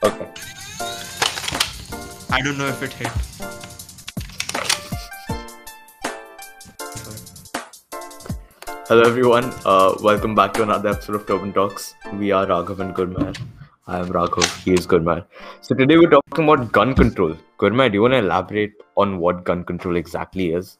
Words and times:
Okay. 0.00 0.28
I 2.30 2.40
don't 2.40 2.56
know 2.56 2.68
if 2.68 2.82
it 2.84 2.92
hit. 2.92 3.08
Hello 8.86 9.02
everyone. 9.02 9.52
Uh, 9.66 9.96
welcome 10.00 10.36
back 10.36 10.54
to 10.54 10.62
another 10.62 10.90
episode 10.90 11.16
of 11.16 11.26
Turban 11.26 11.52
Talks. 11.52 11.96
We 12.14 12.30
are 12.30 12.46
Raghav 12.46 12.78
and 12.78 12.94
Gurmar. 12.94 13.36
I 13.88 13.98
am 13.98 14.06
Raghav. 14.06 14.62
He 14.62 14.72
is 14.72 14.86
Gurmar. 14.86 15.24
So 15.62 15.74
today 15.74 15.98
we're 15.98 16.10
talking 16.10 16.44
about 16.44 16.70
gun 16.70 16.94
control. 16.94 17.36
Gurmar, 17.58 17.90
do 17.90 17.94
you 17.94 18.02
want 18.02 18.14
to 18.14 18.18
elaborate 18.18 18.74
on 18.96 19.18
what 19.18 19.42
gun 19.42 19.64
control 19.64 19.96
exactly 19.96 20.52
is? 20.52 20.78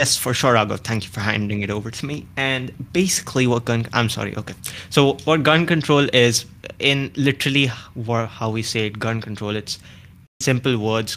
Yes, 0.00 0.16
for 0.16 0.34
sure, 0.34 0.54
Raghav. 0.54 0.80
Thank 0.80 1.04
you 1.04 1.10
for 1.10 1.20
handing 1.20 1.62
it 1.62 1.70
over 1.70 1.90
to 1.90 2.06
me. 2.06 2.26
And 2.36 2.72
basically, 2.92 3.46
what 3.46 3.64
gun? 3.64 3.86
I'm 3.92 4.08
sorry. 4.08 4.36
Okay. 4.36 4.54
So, 4.90 5.14
what 5.24 5.44
gun 5.44 5.66
control 5.66 6.08
is, 6.12 6.46
in 6.80 7.12
literally 7.16 7.66
how 7.66 8.50
we 8.50 8.62
say 8.62 8.86
it, 8.86 8.98
gun 8.98 9.20
control. 9.20 9.54
It's 9.54 9.78
simple 10.40 10.78
words, 10.78 11.16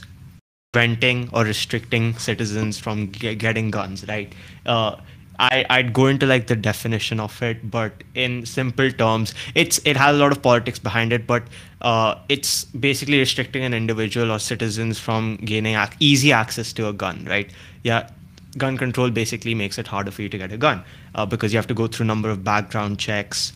preventing 0.73 1.29
or 1.33 1.43
restricting 1.43 2.17
citizens 2.19 2.77
from 2.79 3.07
getting 3.07 3.71
guns. 3.71 4.07
Right. 4.07 4.31
Uh, 4.65 4.97
I, 5.39 5.65
I'd 5.69 5.93
go 5.93 6.07
into 6.07 6.25
like 6.27 6.47
the 6.47 6.55
definition 6.55 7.19
of 7.19 7.41
it, 7.43 7.69
but 7.71 8.03
in 8.15 8.45
simple 8.45 8.91
terms, 8.91 9.33
it's 9.55 9.79
it 9.85 9.97
has 9.97 10.15
a 10.15 10.19
lot 10.19 10.31
of 10.31 10.41
politics 10.41 10.79
behind 10.79 11.13
it, 11.13 11.27
but 11.27 11.43
uh, 11.81 12.15
it's 12.29 12.65
basically 12.65 13.19
restricting 13.19 13.63
an 13.63 13.73
individual 13.73 14.31
or 14.31 14.39
citizens 14.39 14.99
from 14.99 15.37
gaining 15.37 15.75
ac- 15.75 15.93
easy 15.99 16.31
access 16.31 16.73
to 16.73 16.87
a 16.87 16.93
gun, 16.93 17.25
right? 17.29 17.51
Yeah, 17.83 18.09
gun 18.57 18.77
control 18.77 19.09
basically 19.09 19.55
makes 19.55 19.77
it 19.77 19.87
harder 19.87 20.11
for 20.11 20.21
you 20.21 20.29
to 20.29 20.37
get 20.37 20.51
a 20.51 20.57
gun 20.57 20.83
uh, 21.15 21.25
because 21.25 21.53
you 21.53 21.57
have 21.57 21.67
to 21.67 21.73
go 21.73 21.87
through 21.87 22.05
a 22.05 22.07
number 22.07 22.29
of 22.29 22.43
background 22.43 22.99
checks, 22.99 23.53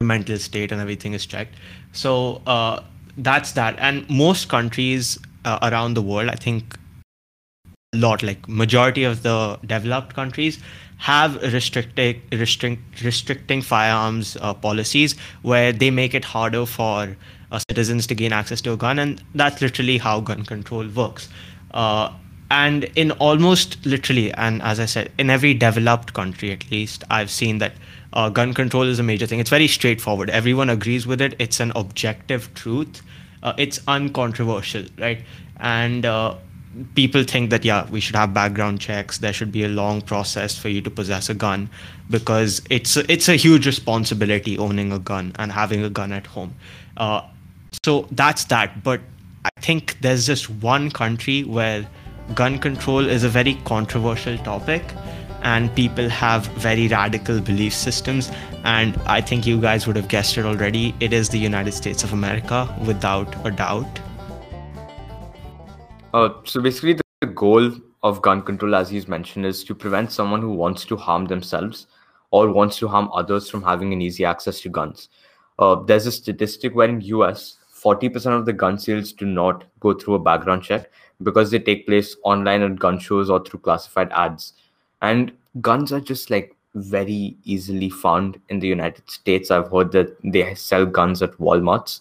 mental 0.00 0.38
state, 0.38 0.72
and 0.72 0.80
everything 0.80 1.12
is 1.12 1.26
checked. 1.26 1.54
So 1.92 2.42
uh, 2.46 2.82
that's 3.16 3.52
that. 3.52 3.76
And 3.78 4.08
most 4.08 4.48
countries 4.48 5.18
uh, 5.44 5.58
around 5.62 5.94
the 5.94 6.02
world, 6.02 6.28
I 6.28 6.34
think, 6.34 6.78
a 7.94 7.98
lot 7.98 8.22
like 8.22 8.48
majority 8.48 9.04
of 9.04 9.22
the 9.22 9.58
developed 9.64 10.14
countries 10.14 10.58
have 10.98 11.36
restricted 11.52 12.20
restrict, 12.32 13.02
restricting 13.02 13.62
firearms 13.62 14.36
uh, 14.40 14.54
policies 14.54 15.14
where 15.42 15.72
they 15.72 15.90
make 15.90 16.14
it 16.14 16.24
harder 16.24 16.66
for 16.66 17.16
uh, 17.52 17.58
citizens 17.70 18.06
to 18.06 18.14
gain 18.14 18.32
access 18.32 18.60
to 18.62 18.72
a 18.72 18.76
gun, 18.76 18.98
and 18.98 19.22
that's 19.34 19.60
literally 19.60 19.98
how 19.98 20.20
gun 20.20 20.44
control 20.44 20.88
works. 20.88 21.28
And 22.50 22.84
in 22.94 23.10
almost 23.12 23.84
literally, 23.84 24.32
and 24.32 24.62
as 24.62 24.78
I 24.78 24.86
said, 24.86 25.10
in 25.18 25.30
every 25.30 25.52
developed 25.52 26.12
country 26.14 26.52
at 26.52 26.70
least, 26.70 27.02
I've 27.10 27.30
seen 27.30 27.58
that 27.58 27.72
uh, 28.12 28.28
gun 28.28 28.54
control 28.54 28.84
is 28.84 28.98
a 28.98 29.02
major 29.02 29.26
thing. 29.26 29.40
It's 29.40 29.50
very 29.50 29.66
straightforward. 29.66 30.30
Everyone 30.30 30.70
agrees 30.70 31.06
with 31.06 31.20
it. 31.20 31.34
It's 31.38 31.58
an 31.58 31.72
objective 31.74 32.52
truth. 32.54 33.02
Uh, 33.42 33.52
it's 33.58 33.80
uncontroversial, 33.88 34.84
right? 34.98 35.20
And 35.58 36.06
uh, 36.06 36.36
people 36.94 37.24
think 37.24 37.50
that 37.50 37.64
yeah 37.64 37.88
we 37.90 38.00
should 38.00 38.14
have 38.14 38.34
background 38.34 38.80
checks 38.80 39.18
there 39.18 39.32
should 39.32 39.50
be 39.50 39.64
a 39.64 39.68
long 39.68 40.00
process 40.02 40.58
for 40.58 40.68
you 40.68 40.80
to 40.80 40.90
possess 40.90 41.30
a 41.30 41.34
gun 41.34 41.70
because 42.10 42.60
it's 42.70 42.96
a, 42.96 43.10
it's 43.10 43.28
a 43.28 43.36
huge 43.36 43.66
responsibility 43.66 44.58
owning 44.58 44.92
a 44.92 44.98
gun 44.98 45.32
and 45.38 45.52
having 45.52 45.82
a 45.82 45.90
gun 45.90 46.12
at 46.12 46.26
home 46.26 46.54
uh, 46.98 47.22
so 47.82 48.06
that's 48.10 48.44
that 48.44 48.82
but 48.82 49.00
i 49.44 49.60
think 49.60 49.96
there's 50.00 50.26
just 50.26 50.50
one 50.50 50.90
country 50.90 51.44
where 51.44 51.86
gun 52.34 52.58
control 52.58 53.08
is 53.08 53.24
a 53.24 53.28
very 53.28 53.54
controversial 53.64 54.36
topic 54.38 54.82
and 55.42 55.74
people 55.74 56.08
have 56.08 56.46
very 56.58 56.88
radical 56.88 57.40
belief 57.40 57.72
systems 57.72 58.30
and 58.64 58.96
i 59.06 59.20
think 59.20 59.46
you 59.46 59.60
guys 59.60 59.86
would 59.86 59.96
have 59.96 60.08
guessed 60.08 60.36
it 60.38 60.44
already 60.44 60.94
it 61.00 61.12
is 61.12 61.28
the 61.28 61.38
united 61.38 61.72
states 61.72 62.02
of 62.02 62.12
america 62.12 62.74
without 62.86 63.34
a 63.46 63.50
doubt 63.50 64.00
uh, 66.16 66.30
so 66.44 66.62
basically, 66.62 66.94
the, 66.94 67.26
goal 67.26 67.70
of 68.02 68.22
gun 68.22 68.40
control, 68.40 68.74
as 68.74 68.88
he's 68.88 69.06
mentioned, 69.06 69.44
is 69.44 69.62
to 69.64 69.74
prevent 69.74 70.10
someone 70.10 70.40
who 70.40 70.52
wants 70.52 70.86
to 70.86 70.96
harm 70.96 71.26
themselves 71.26 71.88
or 72.30 72.50
wants 72.50 72.78
to 72.78 72.88
harm 72.88 73.10
others 73.12 73.50
from 73.50 73.62
having 73.62 73.92
an 73.92 74.00
easy 74.00 74.24
access 74.24 74.62
to 74.62 74.70
guns. 74.70 75.10
Uh, 75.58 75.74
there's 75.74 76.06
a 76.06 76.12
statistic 76.12 76.74
where 76.74 76.88
in 76.88 77.02
US, 77.02 77.58
40% 77.74 78.38
of 78.38 78.46
the 78.46 78.54
gun 78.54 78.78
sales 78.78 79.12
do 79.12 79.26
not 79.26 79.64
go 79.80 79.92
through 79.92 80.14
a 80.14 80.18
background 80.18 80.62
check 80.62 80.90
because 81.22 81.50
they 81.50 81.58
take 81.58 81.86
place 81.86 82.16
online 82.24 82.62
at 82.62 82.78
gun 82.78 82.98
shows 82.98 83.30
or 83.30 83.42
through 83.44 83.60
classified 83.60 84.10
ads. 84.12 84.52
And 85.02 85.32
guns 85.60 85.92
are 85.92 86.00
just 86.00 86.30
like 86.30 86.54
very 86.74 87.36
easily 87.44 87.88
found 87.88 88.40
in 88.48 88.58
the 88.60 88.68
United 88.68 89.08
States. 89.10 89.50
I've 89.50 89.70
heard 89.70 89.92
that 89.92 90.16
they 90.22 90.54
sell 90.54 90.84
guns 90.84 91.22
at 91.22 91.32
Walmarts. 91.38 92.00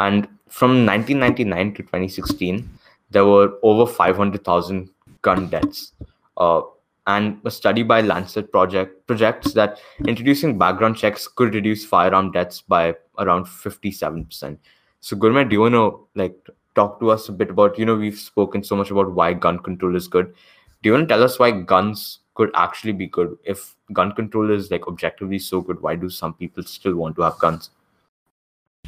And 0.00 0.28
from 0.48 0.86
1999 0.86 1.74
to 1.74 1.82
2016, 1.82 2.68
there 3.10 3.24
were 3.24 3.54
over 3.62 3.90
500,000 3.90 4.90
gun 5.22 5.48
deaths. 5.48 5.92
Uh, 6.36 6.62
and 7.06 7.40
a 7.44 7.50
study 7.50 7.82
by 7.82 8.02
Lancet 8.02 8.52
project 8.52 9.06
projects 9.06 9.54
that 9.54 9.80
introducing 10.06 10.58
background 10.58 10.96
checks 10.96 11.26
could 11.26 11.54
reduce 11.54 11.84
firearm 11.84 12.30
deaths 12.32 12.60
by 12.60 12.94
around 13.18 13.46
57%. 13.46 14.58
So 15.00 15.16
Gurmar, 15.16 15.48
do 15.48 15.54
you 15.54 15.60
want 15.60 15.74
to 15.74 16.06
like 16.14 16.36
talk 16.78 17.00
to 17.00 17.10
us 17.10 17.28
a 17.28 17.32
bit 17.32 17.50
about, 17.50 17.78
you 17.78 17.86
know, 17.90 17.96
we've 17.96 18.18
spoken 18.18 18.62
so 18.62 18.76
much 18.76 18.90
about 18.90 19.12
why 19.12 19.32
gun 19.32 19.58
control 19.58 19.96
is 19.96 20.08
good. 20.16 20.32
Do 20.82 20.88
you 20.88 20.92
want 20.92 21.08
to 21.08 21.14
tell 21.14 21.24
us 21.24 21.38
why 21.38 21.50
guns 21.50 22.20
could 22.34 22.50
actually 22.54 22.92
be 22.92 23.06
good? 23.06 23.36
If 23.44 23.74
gun 23.92 24.12
control 24.12 24.50
is 24.50 24.70
like 24.70 24.86
objectively 24.86 25.40
so 25.40 25.60
good, 25.60 25.82
why 25.82 25.96
do 25.96 26.08
some 26.08 26.34
people 26.34 26.62
still 26.62 26.94
want 26.94 27.16
to 27.16 27.22
have 27.22 27.38
guns? 27.38 27.70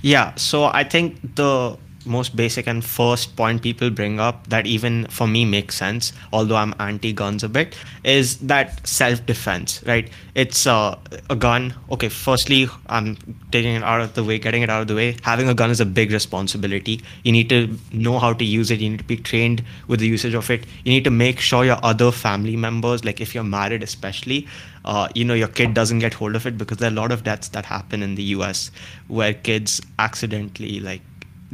Yeah, 0.02 0.34
so 0.36 0.64
I 0.64 0.84
think 0.84 1.36
the 1.36 1.76
most 2.04 2.34
basic 2.34 2.66
and 2.66 2.84
first 2.84 3.36
point 3.36 3.62
people 3.62 3.90
bring 3.90 4.18
up 4.18 4.46
that 4.48 4.66
even 4.66 5.06
for 5.06 5.26
me 5.26 5.44
makes 5.44 5.76
sense 5.76 6.12
although 6.32 6.56
i'm 6.56 6.74
anti 6.78 7.12
guns 7.12 7.44
a 7.44 7.48
bit 7.48 7.74
is 8.04 8.38
that 8.38 8.86
self 8.86 9.24
defense 9.26 9.82
right? 9.86 10.10
It's 10.34 10.66
uh, 10.66 10.96
a 11.28 11.36
gun. 11.36 11.74
Okay 11.90 12.08
firstly 12.08 12.68
i'm 12.88 13.16
taking 13.50 13.74
it 13.74 13.82
out 13.82 14.00
of 14.00 14.14
the 14.14 14.24
way 14.24 14.38
getting 14.38 14.62
it 14.62 14.70
out 14.70 14.82
of 14.82 14.88
the 14.88 14.94
way. 14.94 15.16
Having 15.22 15.48
a 15.48 15.54
gun 15.54 15.70
is 15.70 15.80
a 15.80 15.84
big 15.84 16.12
responsibility. 16.12 17.02
You 17.24 17.32
need 17.32 17.48
to 17.50 17.76
know 17.92 18.18
how 18.18 18.32
to 18.32 18.44
use 18.44 18.70
it. 18.70 18.80
You 18.80 18.90
need 18.90 18.98
to 18.98 19.04
be 19.04 19.16
trained 19.16 19.62
with 19.88 20.00
the 20.00 20.06
usage 20.06 20.34
of 20.34 20.50
it. 20.50 20.64
You 20.84 20.92
need 20.92 21.04
to 21.04 21.10
make 21.10 21.40
sure 21.40 21.64
your 21.64 21.78
other 21.82 22.10
family 22.10 22.56
members 22.56 23.04
like 23.04 23.20
if 23.20 23.34
you're 23.34 23.44
married 23.44 23.82
especially 23.82 24.46
uh, 24.84 25.08
you 25.14 25.24
know 25.24 25.34
your 25.34 25.48
kid 25.48 25.74
doesn't 25.74 25.98
get 25.98 26.14
hold 26.14 26.36
of 26.36 26.46
it 26.46 26.56
because 26.56 26.78
there 26.78 26.88
are 26.88 26.92
a 26.92 26.96
lot 26.96 27.12
of 27.12 27.24
deaths 27.24 27.48
that 27.48 27.66
happen 27.66 28.02
in 28.02 28.14
the 28.14 28.22
us 28.22 28.70
where 29.08 29.34
kids 29.34 29.80
accidentally 29.98 30.80
like 30.80 31.02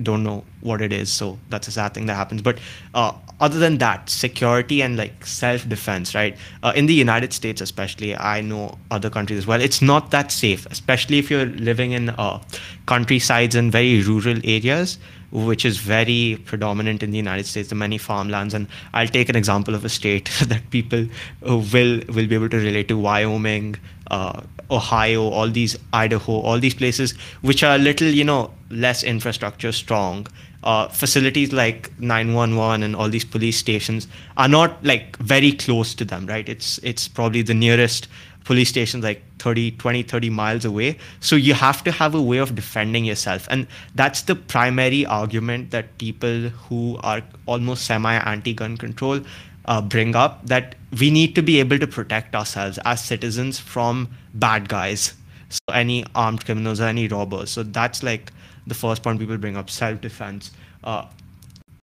don't 0.03 0.23
know 0.23 0.45
what 0.61 0.83
it 0.83 0.93
is 0.93 1.11
so 1.13 1.39
that's 1.49 1.69
a 1.69 1.73
sad 1.73 1.95
thing 1.95 2.07
that 2.07 2.15
happens. 2.15 2.43
But 2.43 2.59
uh, 2.95 3.13
other 3.41 3.59
than 3.59 3.79
that 3.79 4.09
security 4.09 4.83
and 4.83 4.97
like 4.97 5.25
self-defense 5.25 6.15
right? 6.15 6.37
Uh, 6.63 6.73
in 6.75 6.87
the 6.87 6.95
united 6.95 7.33
states 7.33 7.61
especially 7.61 8.17
i 8.17 8.41
know 8.41 8.79
other 8.91 9.11
countries 9.11 9.39
as 9.39 9.47
well 9.47 9.61
it's 9.61 9.83
not 9.83 10.11
that 10.11 10.33
safe 10.33 10.67
especially 10.71 11.19
if 11.19 11.31
you're 11.31 11.47
living 11.47 11.93
in 11.93 12.11
uh, 12.11 12.43
countrysides 12.87 13.55
and 13.55 13.73
very 13.73 14.03
rural 14.03 14.39
areas 14.45 14.99
which 15.33 15.65
is 15.65 15.77
very 15.77 16.41
predominant 16.45 17.03
in 17.03 17.11
the 17.11 17.17
united 17.17 17.45
states 17.47 17.69
the 17.69 17.75
many 17.75 17.99
farmlands 17.99 18.55
and 18.55 18.69
i'll 18.95 19.09
take 19.09 19.29
an 19.29 19.37
example 19.37 19.75
of 19.75 19.85
a 19.85 19.89
state 19.89 20.31
that 20.47 20.69
people 20.71 21.07
uh, 21.49 21.57
will 21.73 22.01
will 22.09 22.27
be 22.27 22.35
able 22.35 22.49
to 22.49 22.59
relate 22.59 22.89
to 22.89 22.97
wyoming 22.97 23.77
uh, 24.11 24.41
Ohio, 24.71 25.29
all 25.29 25.49
these 25.49 25.77
Idaho, 25.93 26.41
all 26.41 26.59
these 26.59 26.75
places 26.75 27.13
which 27.43 27.63
are 27.63 27.77
a 27.77 27.79
little, 27.79 28.09
you 28.09 28.25
know, 28.25 28.53
less 28.71 29.03
infrastructure 29.03 29.73
strong. 29.73 30.27
Uh, 30.63 30.89
facilities 30.89 31.53
like 31.53 31.93
911 32.01 32.83
and 32.83 32.97
all 32.97 33.09
these 33.09 33.25
police 33.25 33.57
stations 33.57 34.09
are 34.37 34.49
not 34.49 34.83
like 34.85 35.17
very 35.19 35.53
close 35.53 35.95
to 35.95 36.05
them, 36.05 36.27
right? 36.27 36.49
It's 36.49 36.79
it's 36.79 37.07
probably 37.07 37.43
the 37.43 37.55
nearest 37.55 38.09
police 38.47 38.69
station 38.69 39.03
like 39.03 39.23
30 39.41 39.73
20 39.73 40.03
30 40.03 40.31
miles 40.31 40.65
away. 40.65 40.97
So 41.21 41.37
you 41.37 41.53
have 41.55 41.85
to 41.85 41.93
have 41.93 42.15
a 42.15 42.23
way 42.23 42.39
of 42.39 42.55
defending 42.55 43.05
yourself. 43.05 43.47
And 43.51 43.67
that's 43.95 44.23
the 44.23 44.35
primary 44.35 45.05
argument 45.05 45.73
that 45.73 45.99
people 45.99 46.49
who 46.69 46.99
are 47.03 47.23
almost 47.45 47.85
semi 47.85 48.15
anti 48.15 48.55
gun 48.55 48.77
control 48.77 49.21
uh, 49.67 49.81
bring 49.83 50.15
up 50.15 50.47
that 50.47 50.77
we 51.01 51.11
need 51.11 51.35
to 51.35 51.43
be 51.43 51.59
able 51.61 51.79
to 51.79 51.87
protect 51.87 52.35
ourselves 52.35 52.79
as 52.85 53.05
citizens 53.05 53.59
from 53.59 54.09
bad 54.35 54.69
guys. 54.69 55.15
So 55.49 55.75
any 55.75 56.05
armed 56.15 56.45
criminals 56.45 56.81
or 56.81 56.85
any 56.85 57.09
robbers. 57.09 57.51
So 57.51 57.63
that's 57.63 58.03
like 58.03 58.33
the 58.67 58.75
first 58.75 59.03
point 59.03 59.19
people 59.19 59.37
bring 59.37 59.57
up 59.57 59.71
self-defense. 59.71 60.53
Uh, 60.85 61.07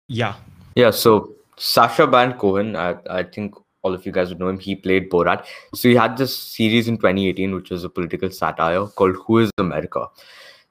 yeah. 0.08 0.36
Yeah 0.76 0.92
so 0.92 1.34
Sacha 1.58 2.08
Baron 2.08 2.34
Cohen 2.38 2.76
I, 2.76 2.96
I 3.10 3.24
think 3.24 3.56
all 3.84 3.94
of 3.94 4.06
you 4.06 4.12
guys 4.12 4.30
would 4.30 4.40
know 4.40 4.50
him 4.50 4.60
he 4.60 4.76
played 4.76 5.10
borat 5.10 5.46
so 5.74 5.90
he 5.90 5.96
had 5.96 6.18
this 6.18 6.36
series 6.36 6.88
in 6.88 6.98
2018 6.98 7.56
which 7.56 7.70
was 7.70 7.84
a 7.84 7.90
political 7.90 8.30
satire 8.30 8.86
called 8.86 9.16
who 9.26 9.40
is 9.40 9.52
america 9.58 10.06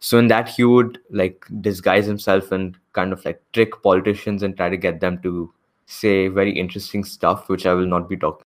so 0.01 0.19
in 0.19 0.29
that 0.29 0.49
he 0.49 0.65
would 0.65 0.99
like 1.11 1.47
disguise 1.61 2.07
himself 2.07 2.51
and 2.53 2.77
kind 2.95 3.13
of 3.13 3.25
like 3.25 3.43
trick 3.53 3.83
politicians 3.83 4.43
and 4.43 4.57
try 4.57 4.71
to 4.71 4.77
get 4.77 5.01
them 5.01 5.21
to 5.23 5.53
say 5.87 6.29
very 6.29 6.53
interesting 6.53 7.05
stuff, 7.05 7.49
which 7.49 7.67
I 7.67 7.75
will 7.75 7.87
not 7.87 8.09
be 8.09 8.17
talking 8.17 8.45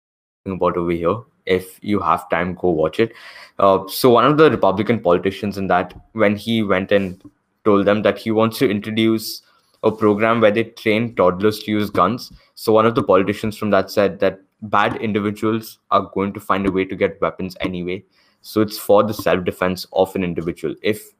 about 0.45 0.77
over 0.77 0.91
here. 0.91 1.17
If 1.45 1.77
you 1.83 1.99
have 1.99 2.29
time, 2.29 2.53
go 2.53 2.69
watch 2.69 2.99
it. 2.99 3.13
Uh, 3.59 3.87
so 3.87 4.09
one 4.11 4.25
of 4.25 4.37
the 4.37 4.49
Republican 4.49 5.01
politicians 5.01 5.57
in 5.57 5.67
that, 5.67 5.93
when 6.13 6.35
he 6.35 6.63
went 6.63 6.91
and 6.91 7.21
told 7.65 7.85
them 7.85 8.03
that 8.03 8.17
he 8.17 8.31
wants 8.31 8.57
to 8.59 8.69
introduce 8.69 9.41
a 9.83 9.91
program 9.91 10.39
where 10.39 10.51
they 10.51 10.63
train 10.63 11.15
toddlers 11.15 11.59
to 11.59 11.71
use 11.71 11.89
guns. 11.89 12.31
So 12.55 12.71
one 12.71 12.85
of 12.85 12.95
the 12.95 13.03
politicians 13.03 13.57
from 13.57 13.71
that 13.71 13.89
said 13.91 14.19
that 14.19 14.39
bad 14.61 14.97
individuals 14.97 15.79
are 15.89 16.09
going 16.13 16.33
to 16.33 16.39
find 16.39 16.67
a 16.67 16.71
way 16.71 16.85
to 16.85 16.95
get 16.95 17.19
weapons 17.21 17.57
anyway. 17.61 18.03
So 18.41 18.61
it's 18.61 18.77
for 18.77 19.03
the 19.03 19.13
self 19.13 19.43
defense 19.43 19.85
of 19.93 20.15
an 20.15 20.23
individual. 20.23 20.75
If 20.81 21.11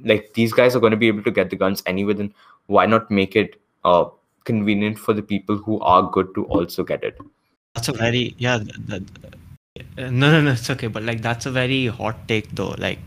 like 0.00 0.34
these 0.34 0.52
guys 0.52 0.76
are 0.76 0.80
going 0.80 0.92
to 0.92 0.96
be 0.96 1.08
able 1.08 1.22
to 1.22 1.30
get 1.30 1.50
the 1.50 1.56
guns 1.56 1.82
anyway, 1.86 2.14
then 2.14 2.34
why 2.66 2.86
not 2.86 3.10
make 3.10 3.36
it 3.36 3.60
uh, 3.84 4.06
convenient 4.44 4.98
for 4.98 5.12
the 5.12 5.22
people 5.22 5.56
who 5.56 5.80
are 5.80 6.10
good 6.10 6.34
to 6.34 6.44
also 6.46 6.84
get 6.84 7.02
it? 7.02 7.18
That's 7.74 7.88
a 7.88 7.92
very 7.92 8.34
yeah. 8.38 8.58
No, 9.96 10.30
no, 10.30 10.40
no. 10.40 10.52
It's 10.52 10.70
okay, 10.70 10.88
but 10.88 11.02
like 11.02 11.22
that's 11.22 11.46
a 11.46 11.50
very 11.50 11.86
hot 11.86 12.26
take 12.28 12.50
though. 12.50 12.74
Like, 12.78 12.98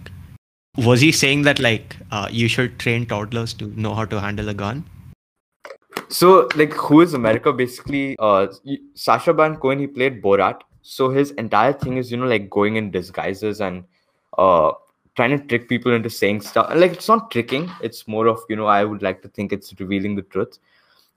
was 0.77 1.01
he 1.01 1.11
saying 1.11 1.43
that 1.43 1.59
like 1.59 1.97
uh, 2.11 2.27
you 2.31 2.47
should 2.47 2.79
train 2.79 3.05
toddlers 3.05 3.53
to 3.55 3.67
know 3.79 3.93
how 3.93 4.05
to 4.05 4.19
handle 4.19 4.49
a 4.49 4.53
gun? 4.53 4.85
So, 6.09 6.49
like, 6.55 6.73
who 6.73 7.01
is 7.01 7.13
America? 7.13 7.53
Basically, 7.53 8.15
uh, 8.19 8.47
Sacha 8.93 9.33
Baron 9.33 9.57
Cohen, 9.57 9.79
he 9.79 9.88
played 9.88 10.21
Borat. 10.21 10.61
So 10.81 11.09
his 11.09 11.31
entire 11.31 11.73
thing 11.73 11.97
is, 11.97 12.11
you 12.11 12.17
know, 12.17 12.25
like 12.25 12.49
going 12.49 12.75
in 12.75 12.91
disguises 12.91 13.61
and 13.61 13.83
uh, 14.38 14.71
trying 15.15 15.38
to 15.38 15.45
trick 15.45 15.69
people 15.69 15.93
into 15.93 16.09
saying 16.09 16.41
stuff. 16.41 16.71
Like, 16.75 16.93
it's 16.93 17.07
not 17.07 17.29
tricking. 17.31 17.69
It's 17.81 18.07
more 18.07 18.27
of, 18.27 18.39
you 18.49 18.55
know, 18.55 18.65
I 18.65 18.83
would 18.83 19.01
like 19.01 19.21
to 19.21 19.27
think 19.27 19.53
it's 19.53 19.73
revealing 19.79 20.15
the 20.15 20.23
truth. 20.23 20.57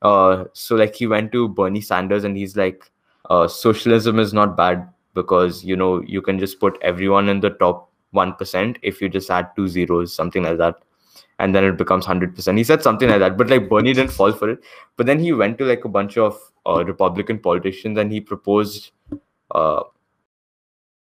Uh, 0.03 0.45
so 0.53 0.77
like 0.77 0.95
he 0.95 1.07
went 1.07 1.33
to 1.33 1.49
Bernie 1.49 1.81
Sanders 1.81 2.25
and 2.25 2.37
he's 2.37 2.57
like, 2.57 2.91
uh, 3.31 3.49
socialism 3.49 4.19
is 4.19 4.35
not 4.35 4.55
bad 4.57 4.87
because 5.15 5.65
you 5.65 5.77
know 5.77 6.03
you 6.03 6.21
can 6.21 6.39
just 6.39 6.61
put 6.61 6.77
everyone 6.83 7.29
in 7.29 7.41
the 7.41 7.51
top 7.51 7.91
one 8.11 8.35
percent 8.35 8.79
if 8.83 9.01
you 9.01 9.09
just 9.09 9.31
add 9.31 9.49
two 9.57 9.67
zeros, 9.67 10.15
something 10.15 10.43
like 10.43 10.59
that 10.59 10.77
and 11.39 11.55
then 11.55 11.65
it 11.65 11.77
becomes 11.77 12.07
100%. 12.07 12.57
He 12.57 12.65
said 12.65 12.83
something 12.83 13.09
like 13.09 13.19
that, 13.19 13.37
but 13.37 13.49
like 13.49 13.69
Bernie 13.69 13.93
didn't 13.93 14.13
fall 14.13 14.33
for 14.33 14.51
it. 14.51 14.61
But 14.97 15.07
then 15.07 15.19
he 15.19 15.33
went 15.33 15.59
to 15.59 15.65
like 15.65 15.85
a 15.85 15.89
bunch 15.89 16.17
of 16.17 16.39
uh, 16.67 16.85
Republican 16.85 17.39
politicians 17.39 17.99
and 17.99 18.13
he 18.13 18.21
proposed 18.21 18.93
uh, 19.51 19.83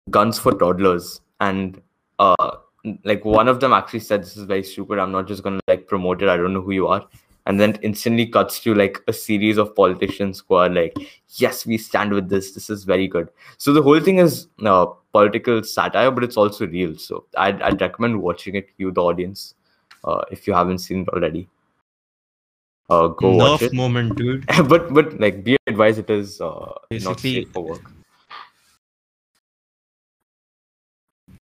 guns 0.10 0.40
for 0.40 0.54
toddlers. 0.54 1.22
And 1.40 1.82
uh, 2.20 2.58
like 3.04 3.24
one 3.26 3.48
of 3.48 3.60
them 3.60 3.74
actually 3.74 4.00
said, 4.00 4.24
This 4.24 4.38
is 4.38 4.46
very 4.46 4.64
stupid. 4.64 5.00
I'm 5.00 5.12
not 5.12 5.28
just 5.28 5.44
going 5.44 5.58
to 5.58 5.62
like 5.68 5.88
promote 5.88 6.22
it. 6.22 6.30
I 6.30 6.38
don't 6.38 6.54
know 6.54 6.62
who 6.62 6.72
you 6.72 6.88
are. 6.88 7.06
And 7.46 7.60
then 7.60 7.78
instantly 7.82 8.26
cuts 8.26 8.62
to 8.62 8.74
like 8.74 9.00
a 9.10 9.14
series 9.14 9.58
of 9.58 9.76
politicians 9.76 10.44
who 10.48 10.56
are 10.56 10.70
like, 10.70 10.96
Yes, 11.36 11.66
we 11.66 11.78
stand 11.78 12.12
with 12.12 12.28
this. 12.28 12.54
This 12.54 12.72
is 12.72 12.86
very 12.86 13.08
good. 13.08 13.30
So 13.58 13.72
the 13.72 13.84
whole 13.84 14.00
thing 14.00 14.18
is 14.18 14.48
uh, 14.66 14.88
political 15.12 15.62
satire, 15.62 16.10
but 16.10 16.24
it's 16.24 16.38
also 16.38 16.66
real. 16.66 16.98
So 16.98 17.26
I'd, 17.38 17.62
I'd 17.62 17.82
recommend 17.82 18.20
watching 18.20 18.56
it, 18.56 18.70
you, 18.78 18.92
the 18.92 19.04
audience 19.04 19.54
uh, 20.04 20.24
if 20.32 20.48
you 20.48 20.54
haven't 20.54 20.80
seen 20.80 21.02
it 21.02 21.10
already. 21.10 21.48
Uh, 22.90 23.08
go 23.08 23.32
Enough 23.32 23.62
watch 23.62 23.62
it. 23.64 23.74
moment, 23.74 24.16
dude. 24.18 24.46
but 24.68 24.94
but 24.94 25.20
like 25.20 25.44
be 25.44 25.58
advised, 25.68 26.00
it 26.00 26.10
is 26.10 26.42
uh, 26.42 26.74
not 26.92 27.20
safe 27.20 27.50
for 27.52 27.64
work. 27.64 27.92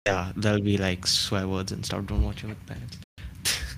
Yeah, 0.08 0.32
there'll 0.36 0.62
be 0.62 0.78
like 0.78 1.08
swear 1.08 1.48
words 1.48 1.72
and 1.72 1.86
stuff. 1.86 2.06
Don't 2.08 2.24
watch 2.24 2.44
it 2.44 2.48
with 2.48 2.66
parents. 2.66 2.98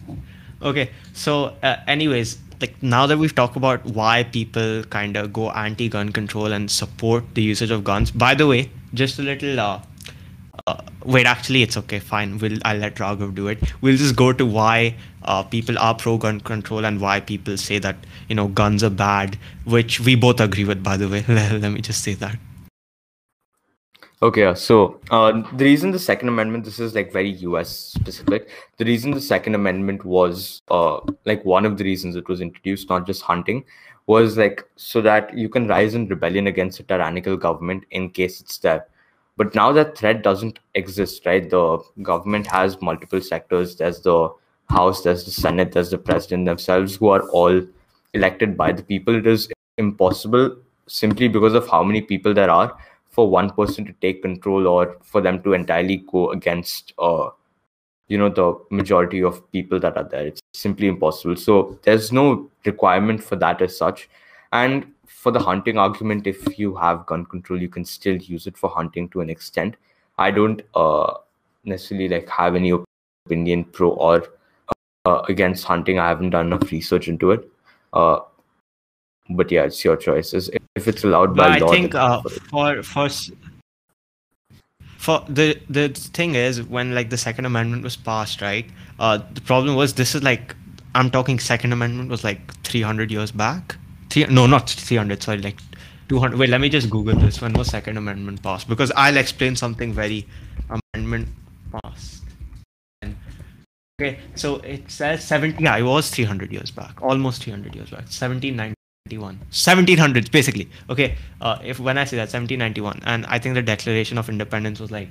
okay, 0.61 0.89
so 1.13 1.55
uh, 1.61 1.75
anyways, 1.87 2.37
like 2.61 2.81
now 2.81 3.05
that 3.05 3.17
we've 3.17 3.35
talked 3.35 3.55
about 3.57 3.85
why 3.85 4.23
people 4.23 4.83
kind 4.85 5.17
of 5.17 5.33
go 5.33 5.51
anti-gun 5.51 6.11
control 6.11 6.53
and 6.53 6.71
support 6.71 7.23
the 7.35 7.41
usage 7.41 7.71
of 7.71 7.83
guns. 7.83 8.09
By 8.09 8.33
the 8.35 8.47
way, 8.47 8.71
just 8.93 9.19
a 9.19 9.21
little 9.21 9.59
uh, 9.59 9.63
uh, 9.73 9.81
wait 11.05 11.25
actually 11.25 11.63
it's 11.63 11.77
okay. 11.77 11.99
Fine. 11.99 12.37
We'll 12.37 12.57
i'll 12.63 12.77
let 12.77 12.95
raghav 12.95 13.35
do 13.35 13.47
it. 13.47 13.59
We'll 13.81 13.97
just 13.97 14.15
go 14.15 14.31
to 14.33 14.45
why 14.45 14.95
uh, 15.23 15.43
people 15.43 15.77
are 15.79 15.95
pro 15.95 16.17
gun 16.17 16.39
control 16.39 16.85
and 16.85 16.99
why 16.99 17.19
people 17.19 17.57
say 17.57 17.79
that 17.79 17.95
you 18.29 18.35
know 18.35 18.47
guns 18.47 18.83
are 18.83 18.89
bad 18.89 19.37
which 19.65 19.99
we 19.99 20.15
both 20.15 20.39
agree 20.39 20.65
with 20.65 20.83
by 20.83 20.97
the 20.97 21.09
way. 21.09 21.23
Let 21.27 21.69
me 21.71 21.81
just 21.81 22.03
say 22.03 22.13
that. 22.15 22.37
Okay 24.21 24.53
so 24.55 24.99
uh, 25.11 25.31
the 25.53 25.65
reason 25.65 25.91
the 25.91 25.99
second 25.99 26.29
amendment 26.29 26.65
this 26.65 26.79
is 26.79 26.95
like 26.95 27.11
very 27.11 27.31
us 27.31 27.69
specific. 27.69 28.49
The 28.77 28.85
reason 28.85 29.11
the 29.11 29.21
second 29.21 29.55
amendment 29.55 30.05
was 30.05 30.61
uh, 30.69 30.99
like 31.25 31.43
one 31.43 31.65
of 31.65 31.77
the 31.77 31.83
reasons 31.83 32.15
it 32.15 32.27
was 32.27 32.41
introduced 32.41 32.89
not 32.89 33.05
just 33.05 33.21
hunting 33.21 33.65
was 34.05 34.37
like 34.37 34.63
so 34.75 35.01
that 35.01 35.37
you 35.37 35.47
can 35.47 35.67
rise 35.67 35.95
in 35.95 36.07
rebellion 36.07 36.47
against 36.47 36.79
a 36.79 36.83
tyrannical 36.83 37.37
government 37.37 37.85
in 37.91 38.09
case 38.09 38.41
it's 38.41 38.57
there 38.57 38.85
but 39.35 39.55
now 39.55 39.71
that 39.71 39.97
threat 39.97 40.21
doesn't 40.23 40.59
exist 40.75 41.25
right? 41.25 41.49
The 41.49 41.79
government 42.01 42.47
has 42.47 42.81
multiple 42.81 43.21
sectors. 43.21 43.75
There's 43.75 44.01
the 44.01 44.29
house 44.69 45.03
there's 45.03 45.25
the 45.25 45.31
senate 45.31 45.73
there's 45.73 45.89
the 45.91 45.97
president 45.97 46.45
themselves 46.45 46.95
who 46.95 47.09
are 47.09 47.27
all 47.29 47.61
elected 48.13 48.57
by 48.57 48.71
the 48.71 48.83
people. 48.83 49.15
It 49.15 49.27
is 49.27 49.49
impossible 49.77 50.57
simply 50.87 51.27
because 51.27 51.53
of 51.53 51.67
how 51.67 51.83
many 51.83 52.01
people 52.01 52.33
there 52.33 52.49
are 52.49 52.77
for 53.09 53.29
one 53.29 53.49
person 53.51 53.85
to 53.85 53.93
take 54.01 54.21
control 54.21 54.67
or 54.67 54.97
for 55.03 55.21
them 55.21 55.41
to 55.43 55.53
entirely 55.53 55.97
go 56.11 56.31
against 56.31 56.93
uh 56.97 57.29
you 58.07 58.17
know 58.17 58.29
the 58.29 58.53
majority 58.69 59.23
of 59.23 59.49
people 59.51 59.79
that 59.79 59.97
are 59.97 60.03
there. 60.03 60.27
It's 60.27 60.41
simply 60.53 60.87
impossible. 60.87 61.35
So 61.35 61.79
there's 61.83 62.11
no 62.11 62.49
requirement 62.65 63.23
for 63.23 63.35
that 63.37 63.61
as 63.61 63.77
such. 63.77 64.09
And 64.51 64.85
for 65.13 65.31
the 65.31 65.39
hunting 65.39 65.77
argument, 65.77 66.27
if 66.27 66.59
you 66.59 66.75
have 66.75 67.05
gun 67.05 67.25
control, 67.25 67.61
you 67.61 67.69
can 67.69 67.85
still 67.85 68.17
use 68.17 68.45
it 68.45 68.57
for 68.57 68.69
hunting 68.69 69.07
to 69.09 69.21
an 69.21 69.29
extent. 69.29 69.77
I 70.17 70.31
don't 70.31 70.61
uh, 70.75 71.13
necessarily 71.63 72.09
like 72.09 72.27
have 72.29 72.55
any 72.55 72.73
opinion 73.25 73.63
pro 73.63 73.91
or 73.91 74.27
uh, 75.05 75.21
against 75.29 75.63
hunting. 75.63 75.99
I 75.99 76.09
haven't 76.09 76.31
done 76.31 76.47
enough 76.47 76.71
research 76.71 77.07
into 77.07 77.31
it. 77.31 77.49
Uh, 77.93 78.19
but 79.29 79.51
yeah, 79.51 79.63
it's 79.63 79.83
your 79.85 79.95
choices. 79.95 80.49
If 80.75 80.87
it's 80.87 81.03
allowed 81.03 81.35
by 81.35 81.59
but 81.59 81.61
law, 81.61 81.67
I 81.69 81.71
think 81.71 81.95
uh, 81.95 82.21
for 82.49 82.83
for 82.83 83.07
for 84.97 85.23
the 85.29 85.57
the 85.69 85.87
thing 85.89 86.35
is 86.35 86.63
when 86.63 86.93
like 86.95 87.09
the 87.11 87.17
Second 87.17 87.45
Amendment 87.45 87.83
was 87.83 87.95
passed, 87.95 88.41
right? 88.41 88.65
Uh, 88.99 89.19
the 89.33 89.41
problem 89.41 89.75
was 89.75 89.93
this 89.93 90.15
is 90.15 90.23
like 90.23 90.55
I'm 90.95 91.09
talking 91.09 91.39
Second 91.39 91.71
Amendment 91.71 92.09
was 92.09 92.23
like 92.23 92.53
300 92.63 93.09
years 93.11 93.31
back 93.31 93.77
three, 94.09 94.25
no, 94.25 94.45
not 94.45 94.69
300, 94.69 95.23
sorry, 95.23 95.39
like 95.39 95.59
200. 96.09 96.37
Wait, 96.37 96.49
let 96.49 96.61
me 96.61 96.69
just 96.69 96.89
Google 96.89 97.15
this. 97.15 97.41
When 97.41 97.53
was 97.53 97.67
Second 97.67 97.97
Amendment 97.97 98.41
passed? 98.43 98.67
Because 98.67 98.91
I'll 98.95 99.17
explain 99.17 99.55
something 99.55 99.93
very 99.93 100.27
amendment 100.95 101.27
passed. 101.71 102.23
Okay, 104.01 104.19
so 104.35 104.55
it 104.57 104.89
says 104.89 105.23
70. 105.23 105.63
Yeah, 105.63 105.77
it 105.77 105.83
was 105.83 106.09
300 106.09 106.51
years 106.51 106.71
back, 106.71 107.01
almost 107.01 107.43
300 107.43 107.75
years 107.75 107.91
back, 107.91 108.05
1791, 108.09 109.39
1700s 109.51 110.31
basically. 110.31 110.67
Okay, 110.89 111.15
uh, 111.41 111.59
if 111.63 111.79
when 111.79 111.97
I 111.97 112.03
say 112.05 112.17
that 112.17 112.33
1791, 112.33 113.01
and 113.05 113.25
I 113.27 113.37
think 113.37 113.53
the 113.53 113.61
Declaration 113.61 114.17
of 114.17 114.29
Independence 114.29 114.79
was 114.79 114.89
like 114.89 115.09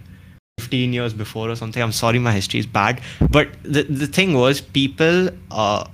15 0.58 0.92
years 0.92 1.14
before 1.14 1.48
or 1.48 1.54
something. 1.54 1.82
I'm 1.82 1.92
sorry, 1.92 2.18
my 2.18 2.32
history 2.32 2.58
is 2.60 2.66
bad, 2.66 3.00
but 3.30 3.48
the 3.62 3.84
the 3.84 4.06
thing 4.06 4.34
was 4.34 4.60
people. 4.60 5.30
Uh, 5.50 5.84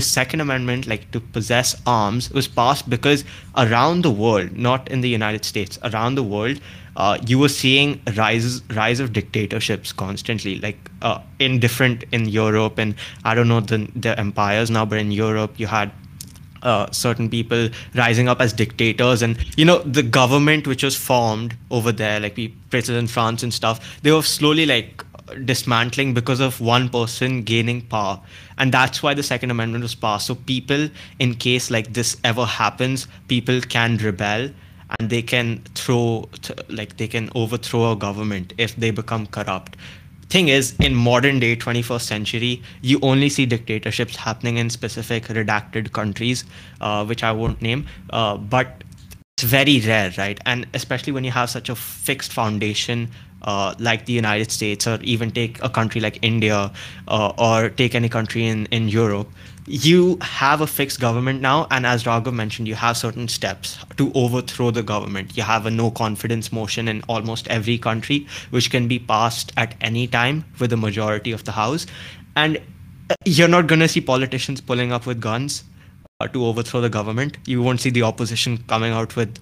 Second 0.00 0.40
Amendment, 0.40 0.86
like 0.86 1.10
to 1.12 1.20
possess 1.20 1.80
arms, 1.86 2.30
was 2.30 2.48
passed 2.48 2.88
because 2.88 3.24
around 3.56 4.02
the 4.02 4.10
world, 4.10 4.52
not 4.56 4.88
in 4.90 5.00
the 5.00 5.08
United 5.08 5.44
States, 5.44 5.78
around 5.82 6.14
the 6.14 6.22
world, 6.22 6.60
uh, 6.96 7.18
you 7.26 7.38
were 7.38 7.48
seeing 7.48 8.00
rise 8.16 8.62
rise 8.74 9.00
of 9.00 9.12
dictatorships 9.12 9.92
constantly, 9.92 10.58
like 10.58 10.90
uh, 11.02 11.20
in 11.38 11.60
different 11.60 12.04
in 12.12 12.28
Europe 12.28 12.78
and 12.78 12.94
I 13.24 13.34
don't 13.34 13.48
know 13.48 13.60
the 13.60 13.88
the 13.94 14.18
empires 14.18 14.70
now, 14.70 14.84
but 14.84 14.98
in 14.98 15.12
Europe 15.12 15.58
you 15.58 15.66
had 15.66 15.92
uh, 16.62 16.90
certain 16.90 17.28
people 17.28 17.68
rising 17.94 18.28
up 18.28 18.40
as 18.40 18.52
dictators 18.52 19.22
and 19.22 19.38
you 19.56 19.64
know 19.64 19.78
the 19.78 20.02
government 20.02 20.66
which 20.66 20.82
was 20.82 20.96
formed 20.96 21.56
over 21.70 21.92
there 21.92 22.20
like 22.20 22.36
we, 22.36 22.48
president 22.70 23.10
france 23.10 23.42
and 23.42 23.52
stuff 23.52 24.00
they 24.02 24.12
were 24.12 24.22
slowly 24.22 24.66
like 24.66 25.04
dismantling 25.44 26.14
because 26.14 26.40
of 26.40 26.60
one 26.60 26.88
person 26.88 27.42
gaining 27.42 27.82
power. 27.82 28.20
And 28.58 28.72
that's 28.72 29.02
why 29.02 29.14
the 29.14 29.22
second 29.22 29.50
amendment 29.50 29.82
was 29.82 29.94
passed. 29.94 30.26
So 30.26 30.34
people 30.34 30.88
in 31.18 31.34
case 31.34 31.70
like 31.70 31.92
this 31.92 32.16
ever 32.24 32.44
happens 32.44 33.06
people 33.28 33.60
can 33.60 33.96
rebel 33.98 34.50
and 34.98 35.10
they 35.10 35.22
can 35.22 35.62
throw 35.74 36.28
like 36.68 36.96
they 36.96 37.08
can 37.08 37.30
overthrow 37.34 37.92
a 37.92 37.96
government 37.96 38.52
if 38.58 38.76
they 38.76 38.90
become 38.90 39.26
corrupt. 39.26 39.76
Thing 40.28 40.48
is 40.48 40.74
in 40.78 40.94
modern 40.94 41.40
day 41.40 41.56
21st 41.56 42.02
century 42.02 42.62
you 42.82 43.00
only 43.02 43.28
see 43.28 43.46
dictatorships 43.46 44.14
happening 44.14 44.58
in 44.58 44.70
specific 44.70 45.24
redacted 45.24 45.92
countries 45.92 46.44
uh, 46.80 47.04
which 47.04 47.24
i 47.24 47.32
won't 47.32 47.60
name 47.60 47.84
uh, 48.10 48.36
but 48.36 48.84
it's 49.40 49.50
very 49.50 49.80
rare 49.80 50.12
right? 50.18 50.38
And 50.44 50.66
especially 50.74 51.14
when 51.14 51.24
you 51.24 51.30
have 51.30 51.48
such 51.48 51.70
a 51.70 51.74
fixed 51.74 52.30
foundation 52.30 53.08
uh, 53.42 53.74
like 53.78 54.06
the 54.06 54.12
United 54.12 54.50
States, 54.50 54.86
or 54.86 54.98
even 55.02 55.30
take 55.30 55.62
a 55.62 55.68
country 55.68 56.00
like 56.00 56.18
India, 56.22 56.72
uh, 57.08 57.32
or 57.38 57.70
take 57.70 57.94
any 57.94 58.08
country 58.08 58.46
in, 58.46 58.66
in 58.66 58.88
Europe, 58.88 59.28
you 59.66 60.18
have 60.20 60.60
a 60.60 60.66
fixed 60.66 61.00
government 61.00 61.40
now. 61.40 61.66
And 61.70 61.86
as 61.86 62.04
Raghav 62.04 62.32
mentioned, 62.32 62.66
you 62.66 62.74
have 62.74 62.96
certain 62.96 63.28
steps 63.28 63.78
to 63.96 64.10
overthrow 64.14 64.70
the 64.70 64.82
government. 64.82 65.36
You 65.36 65.44
have 65.44 65.66
a 65.66 65.70
no 65.70 65.90
confidence 65.90 66.52
motion 66.52 66.88
in 66.88 67.02
almost 67.08 67.46
every 67.48 67.78
country, 67.78 68.26
which 68.50 68.70
can 68.70 68.88
be 68.88 68.98
passed 68.98 69.52
at 69.56 69.74
any 69.80 70.06
time 70.06 70.44
with 70.58 70.72
a 70.72 70.76
majority 70.76 71.32
of 71.32 71.44
the 71.44 71.52
House. 71.52 71.86
And 72.36 72.60
you're 73.24 73.48
not 73.48 73.66
going 73.66 73.80
to 73.80 73.88
see 73.88 74.00
politicians 74.00 74.60
pulling 74.60 74.92
up 74.92 75.06
with 75.06 75.20
guns 75.20 75.64
uh, 76.20 76.28
to 76.28 76.44
overthrow 76.44 76.80
the 76.80 76.88
government. 76.88 77.38
You 77.46 77.62
won't 77.62 77.80
see 77.80 77.90
the 77.90 78.02
opposition 78.02 78.58
coming 78.66 78.92
out 78.92 79.16
with 79.16 79.38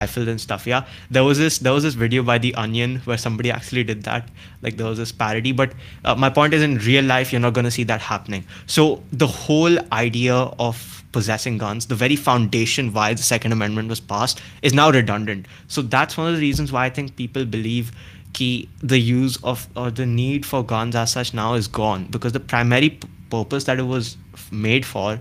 rifles 0.00 0.28
and 0.28 0.40
stuff. 0.40 0.66
Yeah, 0.66 0.86
there 1.10 1.24
was 1.24 1.38
this 1.38 1.58
there 1.58 1.72
was 1.74 1.82
this 1.82 1.94
video 1.94 2.22
by 2.22 2.38
The 2.38 2.54
Onion 2.54 3.00
where 3.04 3.18
somebody 3.18 3.50
actually 3.50 3.84
did 3.84 4.02
that. 4.04 4.28
Like 4.62 4.76
there 4.78 4.86
was 4.86 4.96
this 4.98 5.12
parody. 5.12 5.52
But 5.52 5.74
uh, 6.04 6.14
my 6.14 6.30
point 6.30 6.54
is, 6.54 6.62
in 6.62 6.78
real 6.78 7.04
life, 7.04 7.32
you're 7.32 7.40
not 7.40 7.52
going 7.52 7.66
to 7.66 7.70
see 7.70 7.84
that 7.84 8.00
happening. 8.00 8.44
So 8.66 9.02
the 9.12 9.26
whole 9.26 9.78
idea 9.92 10.34
of 10.34 11.04
possessing 11.12 11.58
guns, 11.58 11.86
the 11.86 11.94
very 11.94 12.16
foundation 12.16 12.92
why 12.94 13.12
the 13.12 13.22
Second 13.22 13.52
Amendment 13.52 13.90
was 13.90 14.00
passed, 14.00 14.40
is 14.62 14.72
now 14.72 14.90
redundant. 14.90 15.46
So 15.68 15.82
that's 15.82 16.16
one 16.16 16.28
of 16.28 16.34
the 16.34 16.40
reasons 16.40 16.72
why 16.72 16.86
I 16.86 16.90
think 16.90 17.16
people 17.16 17.44
believe 17.44 17.92
key 18.32 18.68
the 18.80 18.98
use 18.98 19.36
of 19.44 19.68
or 19.76 19.90
the 19.90 20.06
need 20.06 20.46
for 20.46 20.64
guns 20.64 20.94
as 20.96 21.10
such 21.10 21.34
now 21.34 21.54
is 21.54 21.66
gone 21.66 22.04
because 22.10 22.32
the 22.32 22.38
primary 22.40 22.90
p- 22.90 23.08
purpose 23.28 23.64
that 23.64 23.78
it 23.78 23.82
was 23.82 24.16
made 24.52 24.86
for 24.86 25.20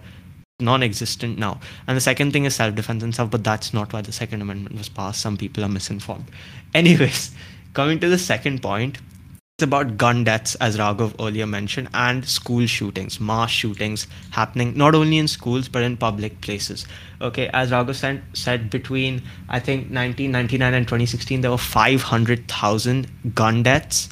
non-existent 0.60 1.38
now 1.38 1.60
and 1.88 1.96
the 1.96 2.02
second 2.02 2.32
thing 2.32 2.46
is 2.46 2.56
self-defense 2.56 3.04
and 3.04 3.14
stuff 3.14 3.30
but 3.30 3.44
that's 3.44 3.74
not 3.74 3.92
why 3.94 4.02
the 4.02 4.12
second 4.12 4.42
amendment 4.42 4.78
was 4.78 4.90
passed 4.90 5.22
some 5.22 5.38
people 5.38 5.64
are 5.64 5.70
misinformed 5.70 6.26
anyways 6.74 7.32
coming 7.74 8.00
to 8.00 8.10
the 8.10 8.18
second 8.18 8.62
point 8.62 9.00
it's 9.60 9.66
about 9.66 9.98
gun 9.98 10.24
deaths, 10.24 10.56
as 10.62 10.78
Raghav 10.78 11.16
earlier 11.20 11.46
mentioned, 11.46 11.90
and 11.94 12.26
school 12.26 12.66
shootings, 12.66 13.20
mass 13.20 13.52
shootings 13.52 14.08
happening 14.30 14.78
not 14.78 14.96
only 14.96 15.18
in 15.18 15.28
schools 15.28 15.68
but 15.68 15.84
in 15.84 15.98
public 15.98 16.40
places. 16.40 16.88
Okay, 17.20 17.50
as 17.50 17.72
Raghav 17.72 17.96
said, 17.96 18.24
said 18.32 18.70
between 18.70 19.22
I 19.50 19.60
think 19.60 19.92
1999 19.92 20.74
and 20.74 20.88
2016, 20.88 21.42
there 21.42 21.52
were 21.52 21.58
500,000 21.58 23.36
gun 23.36 23.62
deaths, 23.62 24.08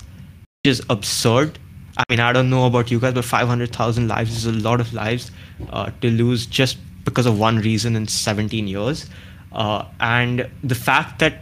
which 0.66 0.72
is 0.72 0.84
absurd. 0.90 1.58
I 1.98 2.04
mean, 2.10 2.20
I 2.20 2.32
don't 2.32 2.50
know 2.50 2.66
about 2.68 2.92
you 2.92 3.00
guys, 3.00 3.14
but 3.14 3.26
500,000 3.26 4.08
lives 4.08 4.38
is 4.38 4.46
a 4.46 4.52
lot 4.52 4.80
of 4.80 4.94
lives 4.94 5.32
uh, 5.70 5.90
to 6.02 6.12
lose 6.12 6.46
just 6.46 6.78
because 7.06 7.26
of 7.26 7.40
one 7.40 7.58
reason 7.58 7.96
in 7.96 8.08
17 8.08 8.68
years. 8.68 9.10
Uh, 9.52 9.84
and 10.00 10.48
the 10.64 10.76
fact 10.76 11.20
that 11.20 11.42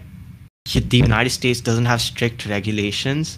the 0.74 0.98
United 0.98 1.30
States 1.30 1.60
doesn't 1.60 1.86
have 1.86 2.02
strict 2.02 2.46
regulations 2.46 3.38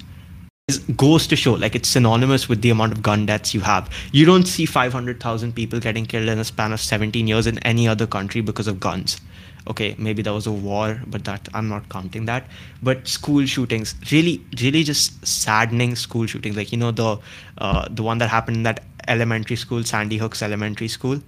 is, 0.68 0.80
goes 0.80 1.26
to 1.28 1.36
show 1.36 1.54
like 1.54 1.76
it's 1.76 1.90
synonymous 1.90 2.48
with 2.48 2.62
the 2.62 2.70
amount 2.70 2.92
of 2.94 3.02
gun 3.02 3.26
deaths 3.26 3.54
you 3.54 3.62
have. 3.62 3.90
You 4.12 4.26
don't 4.26 4.46
see 4.46 4.66
500,000 4.66 5.54
people 5.56 5.80
getting 5.80 6.06
killed 6.06 6.30
in 6.30 6.38
a 6.38 6.44
span 6.44 6.72
of 6.72 6.80
17 6.80 7.28
years 7.28 7.48
in 7.48 7.58
any 7.60 7.88
other 7.88 8.06
country 8.06 8.42
because 8.42 8.68
of 8.68 8.80
guns. 8.80 9.20
Okay, 9.68 9.96
maybe 9.98 10.22
there 10.22 10.34
was 10.34 10.48
a 10.48 10.52
war, 10.52 11.02
but 11.08 11.26
that 11.26 11.48
I'm 11.54 11.68
not 11.68 11.90
counting 11.90 12.26
that. 12.26 12.46
But 12.82 13.08
school 13.08 13.46
shootings, 13.46 13.96
really, 14.12 14.44
really 14.62 14.84
just 14.84 15.26
saddening 15.28 15.96
school 15.96 16.26
shootings. 16.26 16.56
Like 16.56 16.72
you 16.72 16.78
know 16.78 16.92
the 16.92 17.18
uh, 17.58 17.88
the 17.90 18.04
one 18.04 18.18
that 18.20 18.30
happened 18.30 18.58
in 18.58 18.64
that 18.64 18.84
elementary 19.08 19.56
school, 19.58 19.84
Sandy 19.84 20.18
Hooks 20.18 20.42
Elementary 20.42 20.88
School. 20.88 21.22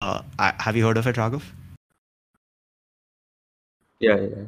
Uh, 0.00 0.22
I, 0.38 0.54
have 0.58 0.76
you 0.76 0.86
heard 0.86 0.96
of 0.96 1.06
it, 1.06 1.16
Raghav? 1.16 1.42
Yeah, 4.00 4.16
yeah. 4.20 4.44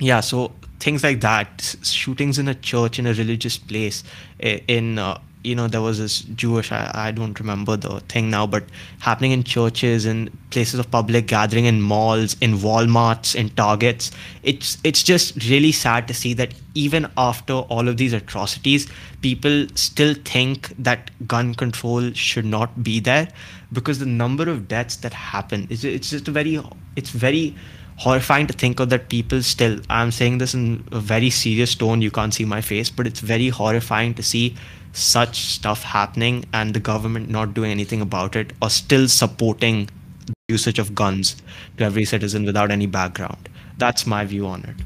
Yeah, 0.00 0.20
so 0.20 0.52
things 0.80 1.02
like 1.02 1.20
that, 1.20 1.76
shootings 1.82 2.38
in 2.38 2.48
a 2.48 2.54
church 2.54 2.98
in 2.98 3.06
a 3.06 3.14
religious 3.14 3.58
place, 3.58 4.04
in 4.40 4.98
uh, 4.98 5.18
you 5.44 5.54
know 5.54 5.68
there 5.68 5.80
was 5.80 5.98
this 5.98 6.20
Jewish 6.20 6.72
I, 6.72 6.90
I 6.94 7.10
don't 7.10 7.38
remember 7.38 7.76
the 7.76 8.00
thing 8.00 8.30
now, 8.30 8.46
but 8.46 8.64
happening 8.98 9.32
in 9.32 9.44
churches 9.44 10.06
in 10.06 10.30
places 10.50 10.80
of 10.80 10.90
public 10.90 11.26
gathering 11.26 11.64
in 11.64 11.80
malls, 11.80 12.36
in 12.40 12.58
WalMarts, 12.58 13.34
in 13.34 13.50
Targets. 13.50 14.10
It's 14.42 14.78
it's 14.84 15.02
just 15.02 15.48
really 15.48 15.72
sad 15.72 16.08
to 16.08 16.14
see 16.14 16.34
that 16.34 16.54
even 16.74 17.08
after 17.16 17.54
all 17.54 17.88
of 17.88 17.96
these 17.96 18.12
atrocities, 18.12 18.88
people 19.22 19.66
still 19.74 20.14
think 20.24 20.72
that 20.78 21.10
gun 21.26 21.54
control 21.54 22.12
should 22.12 22.44
not 22.44 22.82
be 22.82 23.00
there 23.00 23.28
because 23.72 23.98
the 23.98 24.06
number 24.06 24.48
of 24.48 24.68
deaths 24.68 24.96
that 24.96 25.12
happen 25.12 25.66
is 25.70 25.84
it's 25.84 26.10
just 26.10 26.28
a 26.28 26.30
very 26.30 26.60
it's 26.96 27.10
very 27.10 27.54
horrifying 27.98 28.46
to 28.46 28.52
think 28.52 28.80
of 28.80 28.90
that 28.90 29.08
people 29.08 29.42
still 29.42 29.78
i'm 29.90 30.10
saying 30.10 30.38
this 30.38 30.54
in 30.54 30.84
a 30.92 31.00
very 31.00 31.30
serious 31.30 31.74
tone 31.74 32.00
you 32.00 32.10
can't 32.10 32.34
see 32.34 32.44
my 32.44 32.60
face 32.60 32.90
but 32.90 33.06
it's 33.06 33.20
very 33.20 33.48
horrifying 33.48 34.14
to 34.14 34.22
see 34.22 34.54
such 34.92 35.36
stuff 35.36 35.82
happening 35.82 36.44
and 36.52 36.74
the 36.74 36.80
government 36.80 37.28
not 37.28 37.54
doing 37.54 37.70
anything 37.70 38.00
about 38.00 38.36
it 38.36 38.52
or 38.62 38.70
still 38.70 39.08
supporting 39.08 39.88
the 40.26 40.34
usage 40.48 40.78
of 40.78 40.94
guns 40.94 41.36
to 41.76 41.84
every 41.84 42.04
citizen 42.04 42.44
without 42.44 42.70
any 42.70 42.86
background. 42.86 43.48
That's 43.76 44.06
my 44.06 44.24
view 44.24 44.46
on 44.46 44.64
it. 44.64 44.76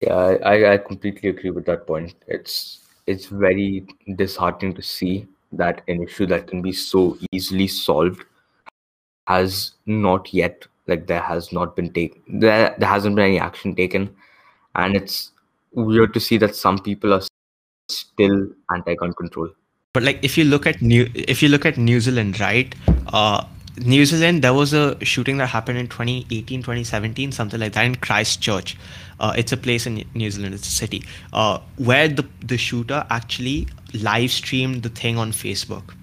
Yeah 0.00 0.36
i, 0.44 0.72
I 0.72 0.78
completely 0.78 1.28
agree 1.28 1.50
with 1.50 1.66
that 1.66 1.86
point. 1.86 2.14
It's 2.26 2.80
it's 3.06 3.26
very 3.26 3.86
disheartening 4.16 4.74
to 4.74 4.82
see 4.82 5.26
that 5.52 5.82
an 5.86 6.02
issue 6.02 6.26
that 6.26 6.46
can 6.46 6.62
be 6.62 6.72
so 6.72 7.18
easily 7.30 7.68
solved 7.68 8.24
has 9.26 9.72
not 9.86 10.32
yet 10.32 10.66
like 10.88 11.06
there 11.06 11.20
has 11.20 11.52
not 11.52 11.76
been 11.76 11.92
taken 11.92 12.20
there 12.40 12.74
there 12.78 12.88
hasn't 12.88 13.16
been 13.16 13.24
any 13.26 13.38
action 13.38 13.74
taken. 13.74 14.14
And 14.74 14.96
it's 14.96 15.32
weird 15.72 16.14
to 16.14 16.20
see 16.20 16.38
that 16.38 16.56
some 16.56 16.78
people 16.78 17.12
are 17.12 17.20
still 17.88 18.48
anti-gun 18.74 19.12
control. 19.12 19.50
But 19.92 20.02
like 20.02 20.24
if 20.24 20.38
you 20.38 20.44
look 20.44 20.66
at 20.66 20.80
new 20.80 21.08
if 21.14 21.42
you 21.42 21.48
look 21.48 21.66
at 21.66 21.76
new 21.76 22.00
zealand 22.00 22.40
right 22.40 22.74
uh 23.12 23.44
new 23.76 24.06
zealand 24.06 24.42
there 24.42 24.54
was 24.54 24.72
a 24.72 25.02
shooting 25.04 25.36
that 25.36 25.46
happened 25.46 25.78
in 25.78 25.86
2018 25.86 26.62
2017 26.62 27.32
something 27.32 27.60
like 27.60 27.72
that 27.74 27.84
in 27.84 27.94
christchurch. 27.96 28.76
Uh, 29.20 29.32
it's 29.36 29.52
a 29.52 29.56
place 29.56 29.86
in 29.86 30.02
new 30.14 30.30
zealand 30.30 30.54
it's 30.54 30.66
a 30.66 30.70
city 30.70 31.04
uh, 31.32 31.58
where 31.76 32.08
the 32.08 32.26
the 32.44 32.56
shooter 32.56 33.06
actually 33.10 33.68
live 33.92 34.30
streamed 34.30 34.82
the 34.82 34.88
thing 34.88 35.18
on 35.18 35.30
facebook 35.30 35.94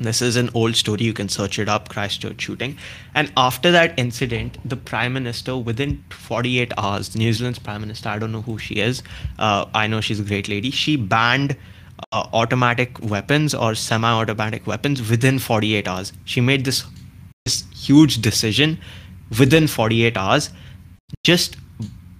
this 0.00 0.22
is 0.22 0.36
an 0.36 0.50
old 0.54 0.76
story. 0.76 1.04
You 1.04 1.12
can 1.12 1.28
search 1.28 1.58
it 1.58 1.68
up, 1.68 1.88
Christchurch 1.88 2.40
shooting. 2.40 2.78
And 3.14 3.32
after 3.36 3.70
that 3.70 3.98
incident, 3.98 4.58
the 4.64 4.76
prime 4.76 5.12
minister, 5.12 5.56
within 5.56 6.02
48 6.10 6.72
hours, 6.78 7.14
New 7.14 7.32
Zealand's 7.32 7.58
prime 7.58 7.80
minister, 7.82 8.08
I 8.08 8.18
don't 8.18 8.32
know 8.32 8.42
who 8.42 8.58
she 8.58 8.76
is. 8.76 9.02
Uh, 9.38 9.66
I 9.74 9.86
know 9.86 10.00
she's 10.00 10.20
a 10.20 10.24
great 10.24 10.48
lady. 10.48 10.70
She 10.70 10.96
banned 10.96 11.56
uh, 12.12 12.26
automatic 12.32 12.98
weapons 13.02 13.54
or 13.54 13.74
semi-automatic 13.74 14.66
weapons 14.66 15.08
within 15.10 15.38
48 15.38 15.86
hours. 15.86 16.12
She 16.24 16.40
made 16.40 16.64
this 16.64 16.84
this 17.46 17.64
huge 17.74 18.20
decision 18.20 18.78
within 19.38 19.66
48 19.66 20.16
hours, 20.16 20.50
just 21.24 21.56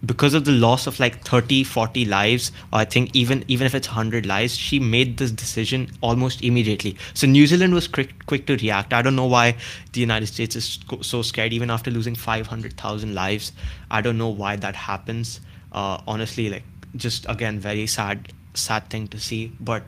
because 0.05 0.33
of 0.33 0.45
the 0.45 0.53
loss 0.53 0.87
of 0.87 0.99
like 0.99 1.23
30 1.25 1.63
40 1.65 2.07
lives 2.07 2.53
or 2.73 2.79
i 2.79 2.85
think 2.85 3.15
even 3.15 3.45
even 3.49 3.67
if 3.67 3.75
it's 3.75 3.89
100 3.89 4.25
lives 4.25 4.57
she 4.57 4.81
made 4.81 5.19
this 5.19 5.31
decision 5.31 5.91
almost 6.01 6.43
immediately. 6.43 6.97
So 7.15 7.27
new 7.27 7.47
zealand 7.47 7.75
was 7.75 7.87
quick 7.87 8.27
quick 8.27 8.47
to 8.47 8.57
react. 8.57 8.93
I 8.93 9.03
don't 9.03 9.17
know 9.17 9.27
why 9.27 9.57
the 9.93 10.01
united 10.01 10.27
states 10.27 10.57
is 10.57 10.79
so 11.03 11.23
scared 11.23 11.53
even 11.53 11.71
after 11.71 11.91
losing 11.91 12.15
500000 12.15 13.15
lives. 13.15 13.53
I 13.91 14.01
don't 14.01 14.19
know 14.19 14.29
why 14.29 14.57
that 14.57 14.75
happens. 14.75 15.41
Uh, 15.73 16.01
honestly 16.07 16.49
like 16.49 16.65
just 16.97 17.27
again 17.29 17.61
very 17.61 17.87
sad 17.87 18.33
sad 18.55 18.89
thing 18.91 19.07
to 19.09 19.21
see 19.21 19.53
but 19.61 19.83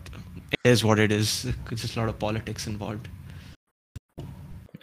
it 0.53 0.69
is 0.69 0.85
what 0.85 0.99
it 0.99 1.11
is. 1.11 1.47
It's 1.71 1.83
just 1.83 1.97
a 1.97 2.01
lot 2.01 2.09
of 2.11 2.19
politics 2.19 2.67
involved. 2.67 3.09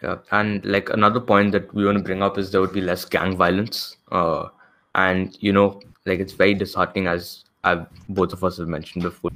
Yeah 0.02 0.18
and 0.32 0.66
like 0.66 0.90
another 0.90 1.20
point 1.20 1.52
that 1.52 1.74
we 1.74 1.86
want 1.86 2.00
to 2.00 2.04
bring 2.04 2.24
up 2.24 2.38
is 2.40 2.52
there 2.52 2.62
would 2.62 2.74
be 2.74 2.82
less 2.82 3.06
gang 3.06 3.38
violence. 3.38 3.98
Uh 4.12 4.48
and 4.96 5.38
you 5.40 5.54
know 5.54 5.80
like 6.06 6.20
it's 6.20 6.34
very 6.34 6.54
disheartening 6.54 7.08
as 7.08 7.44
I've, 7.64 7.86
both 8.08 8.34
of 8.34 8.44
us 8.44 8.58
have 8.58 8.68
mentioned 8.68 9.04
before 9.04 9.32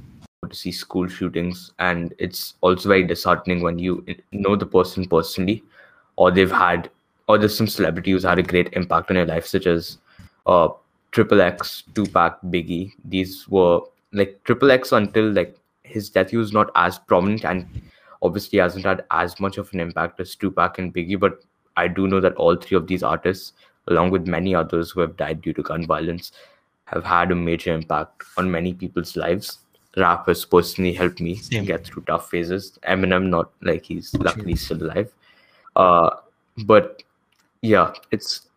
to 0.48 0.54
see 0.54 0.72
school 0.72 1.08
shootings. 1.08 1.72
And 1.78 2.14
it's 2.18 2.54
also 2.60 2.88
very 2.88 3.04
disheartening 3.04 3.62
when 3.62 3.78
you 3.78 4.04
know 4.32 4.56
the 4.56 4.66
person 4.66 5.06
personally 5.06 5.62
or 6.16 6.30
they've 6.30 6.50
had 6.50 6.90
or 7.28 7.38
there's 7.38 7.56
some 7.56 7.66
celebrity 7.66 8.10
who's 8.10 8.24
had 8.24 8.38
a 8.38 8.42
great 8.42 8.72
impact 8.74 9.10
on 9.10 9.16
your 9.16 9.26
life 9.26 9.46
such 9.46 9.66
as 9.66 9.98
uh 10.46 10.68
triple 11.12 11.40
x 11.40 11.84
tupac 11.94 12.40
biggie. 12.46 12.92
These 13.04 13.48
were 13.48 13.80
like 14.12 14.40
triple 14.44 14.70
x 14.70 14.92
until 14.92 15.30
like 15.30 15.56
his 15.82 16.10
death 16.10 16.30
he 16.30 16.36
was 16.36 16.52
not 16.52 16.70
as 16.74 16.98
prominent 16.98 17.44
and 17.44 17.66
obviously 18.22 18.58
hasn't 18.58 18.84
had 18.84 19.04
as 19.10 19.38
much 19.40 19.58
of 19.58 19.72
an 19.72 19.80
impact 19.80 20.20
as 20.20 20.34
tupac 20.34 20.78
and 20.78 20.94
biggie. 20.94 21.18
But 21.18 21.42
i 21.76 21.88
do 21.88 22.06
know 22.06 22.20
that 22.20 22.34
all 22.36 22.54
three 22.54 22.76
of 22.76 22.86
these 22.86 23.02
artists 23.02 23.52
along 23.88 24.10
with 24.10 24.26
many 24.26 24.54
others 24.54 24.90
who 24.90 25.00
have 25.00 25.16
died 25.16 25.42
due 25.42 25.52
to 25.52 25.62
gun 25.62 25.86
violence, 25.86 26.32
have 26.86 27.04
had 27.04 27.30
a 27.30 27.34
major 27.34 27.72
impact 27.72 28.22
on 28.36 28.50
many 28.50 28.72
people's 28.72 29.16
lives. 29.16 29.58
Rap 29.96 30.26
has 30.26 30.44
personally 30.44 30.92
helped 30.92 31.20
me 31.20 31.36
Same. 31.36 31.64
get 31.64 31.86
through 31.86 32.02
tough 32.02 32.28
phases. 32.28 32.78
Eminem, 32.86 33.28
not 33.28 33.52
like 33.62 33.84
he's 33.84 34.12
luckily 34.14 34.56
still 34.56 34.82
alive. 34.82 35.12
Uh, 35.76 36.10
but 36.64 37.02
yeah, 37.62 37.92
it's 38.10 38.48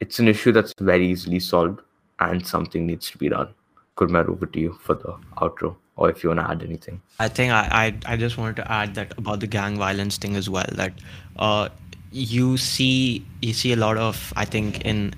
it's 0.00 0.18
an 0.18 0.28
issue 0.28 0.52
that's 0.52 0.74
very 0.78 1.06
easily 1.06 1.40
solved 1.40 1.80
and 2.20 2.46
something 2.46 2.86
needs 2.86 3.10
to 3.10 3.18
be 3.18 3.28
done. 3.28 3.48
Gurmar, 3.96 4.28
over 4.28 4.46
to 4.46 4.60
you 4.60 4.78
for 4.80 4.94
the 4.94 5.16
outro, 5.38 5.76
or 5.96 6.08
if 6.08 6.22
you 6.22 6.30
want 6.30 6.40
to 6.40 6.48
add 6.48 6.62
anything. 6.62 7.00
I 7.18 7.28
think 7.28 7.52
I, 7.52 7.94
I, 8.06 8.12
I 8.12 8.16
just 8.16 8.38
wanted 8.38 8.56
to 8.56 8.70
add 8.70 8.94
that 8.94 9.16
about 9.18 9.40
the 9.40 9.46
gang 9.46 9.76
violence 9.76 10.16
thing 10.16 10.36
as 10.36 10.48
well. 10.48 10.66
That 10.72 10.92
uh, 11.36 11.68
you 12.10 12.56
see 12.56 13.24
you 13.42 13.52
see 13.52 13.72
a 13.72 13.76
lot 13.76 13.96
of 13.96 14.32
I 14.36 14.44
think 14.44 14.80
in 14.84 15.14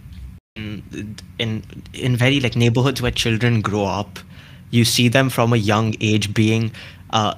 in 0.57 1.17
in 1.39 1.63
in 1.93 2.17
very 2.17 2.41
like 2.41 2.57
neighborhoods 2.57 3.01
where 3.01 3.11
children 3.11 3.61
grow 3.61 3.85
up, 3.85 4.19
you 4.71 4.85
see 4.85 5.09
them 5.09 5.31
from 5.31 5.53
a 5.53 5.57
young 5.57 5.95
age 6.01 6.35
being 6.35 6.73
uh, 7.11 7.35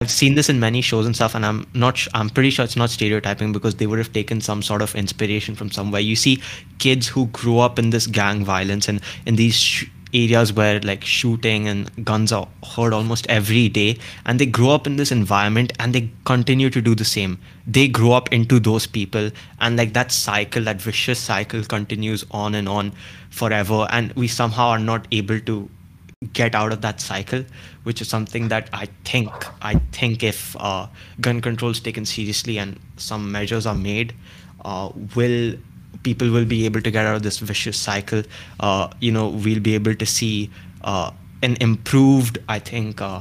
I've 0.00 0.10
seen 0.10 0.34
this 0.34 0.50
in 0.50 0.60
many 0.60 0.82
shows 0.82 1.06
and 1.06 1.16
stuff, 1.16 1.34
and 1.34 1.46
I'm 1.46 1.66
not. 1.72 2.06
I'm 2.12 2.28
pretty 2.28 2.50
sure 2.50 2.64
it's 2.64 2.76
not 2.76 2.90
stereotyping 2.90 3.52
because 3.52 3.76
they 3.76 3.86
would 3.86 3.98
have 3.98 4.12
taken 4.12 4.40
some 4.42 4.62
sort 4.62 4.82
of 4.82 4.94
inspiration 4.94 5.54
from 5.54 5.70
somewhere. 5.70 6.00
You 6.00 6.14
see 6.14 6.42
kids 6.78 7.08
who 7.08 7.26
grew 7.28 7.58
up 7.58 7.78
in 7.78 7.88
this 7.88 8.06
gang 8.06 8.44
violence 8.44 8.86
and 8.86 9.00
in 9.24 9.36
these 9.36 9.56
sh- 9.56 9.86
areas 10.14 10.52
where 10.52 10.80
like 10.80 11.04
shooting 11.04 11.68
and 11.68 12.04
guns 12.04 12.32
are 12.32 12.48
heard 12.64 12.92
almost 12.92 13.26
every 13.28 13.68
day, 13.68 13.98
and 14.24 14.38
they 14.38 14.46
grow 14.46 14.70
up 14.70 14.86
in 14.86 14.96
this 14.96 15.12
environment 15.12 15.72
and 15.78 15.94
they 15.94 16.10
continue 16.24 16.70
to 16.70 16.80
do 16.80 16.94
the 16.94 17.04
same. 17.04 17.38
They 17.66 17.88
grow 17.88 18.12
up 18.12 18.32
into 18.32 18.60
those 18.60 18.86
people, 18.86 19.30
and 19.60 19.76
like 19.76 19.92
that 19.94 20.12
cycle, 20.12 20.62
that 20.64 20.80
vicious 20.80 21.18
cycle, 21.18 21.64
continues 21.64 22.24
on 22.30 22.54
and 22.54 22.68
on 22.68 22.92
forever. 23.30 23.86
And 23.90 24.12
we 24.14 24.28
somehow 24.28 24.68
are 24.68 24.78
not 24.78 25.06
able 25.12 25.40
to 25.40 25.68
get 26.32 26.54
out 26.54 26.72
of 26.72 26.80
that 26.80 27.00
cycle, 27.00 27.44
which 27.84 28.00
is 28.00 28.08
something 28.08 28.48
that 28.48 28.68
I 28.72 28.88
think 29.04 29.30
I 29.62 29.74
think 29.92 30.22
if 30.22 30.56
uh, 30.58 30.88
gun 31.20 31.40
control 31.40 31.70
is 31.70 31.80
taken 31.80 32.04
seriously 32.04 32.58
and 32.58 32.78
some 32.96 33.30
measures 33.30 33.66
are 33.66 33.74
made, 33.74 34.14
uh, 34.64 34.90
will 35.14 35.54
people 36.02 36.30
will 36.30 36.44
be 36.44 36.64
able 36.64 36.80
to 36.80 36.90
get 36.90 37.06
out 37.06 37.16
of 37.16 37.22
this 37.22 37.38
vicious 37.38 37.76
cycle. 37.76 38.22
Uh, 38.60 38.88
you 39.00 39.12
know, 39.12 39.28
we'll 39.28 39.60
be 39.60 39.74
able 39.74 39.94
to 39.94 40.06
see 40.06 40.50
uh, 40.82 41.10
an 41.42 41.56
improved, 41.60 42.38
I 42.48 42.58
think, 42.58 43.00
uh, 43.00 43.20